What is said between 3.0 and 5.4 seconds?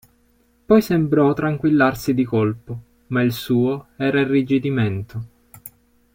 ma il suo era irrigidimento.